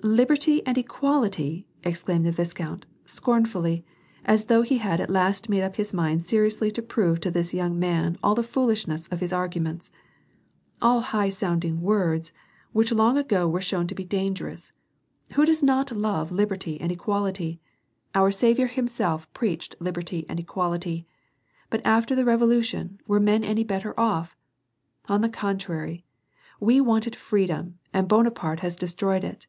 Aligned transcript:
"Liberty 0.00 0.64
and 0.64 0.78
equality!'^ 0.78 1.64
exclaimed 1.84 2.24
the 2.24 2.30
viscount, 2.30 2.86
scorn 3.04 3.44
fullyy 3.44 3.82
as 4.24 4.44
though 4.44 4.62
he 4.62 4.78
had 4.78 5.00
at 5.00 5.10
last 5.10 5.48
made 5.48 5.64
up 5.64 5.74
his 5.74 5.92
mind 5.92 6.24
seriously 6.24 6.70
to 6.70 6.82
prove 6.82 7.18
to 7.20 7.32
this 7.32 7.52
young 7.52 7.80
man 7.80 8.16
all 8.22 8.36
the 8.36 8.44
foolishness 8.44 9.08
of 9.08 9.18
his 9.18 9.32
argu 9.32 9.60
ments. 9.60 9.90
"All 10.80 11.00
high 11.00 11.30
sounding 11.30 11.80
words, 11.82 12.32
which 12.70 12.92
long 12.92 13.18
ago 13.18 13.48
were 13.48 13.60
shown 13.60 13.88
to 13.88 13.94
be 13.94 14.04
dangerous. 14.04 14.70
Who 15.32 15.44
does 15.44 15.64
not 15.64 15.90
love 15.90 16.30
liberty 16.30 16.80
and 16.80 16.92
equality? 16.92 17.60
Onr 18.14 18.32
Saviour 18.32 18.68
himself 18.68 19.30
preached 19.34 19.74
liberty 19.80 20.24
and 20.28 20.38
equality. 20.38 21.08
But 21.70 21.84
after 21.84 22.14
the 22.14 22.24
Revolution 22.24 23.00
were 23.08 23.18
men 23.18 23.42
any 23.42 23.64
better 23.64 23.98
off? 23.98 24.36
On 25.08 25.22
the 25.22 25.28
contrary. 25.28 26.04
We 26.60 26.80
wanted 26.80 27.16
freedom, 27.16 27.80
and 27.92 28.06
Bonaparte 28.06 28.60
has 28.60 28.76
destroyed 28.76 29.24
it." 29.24 29.48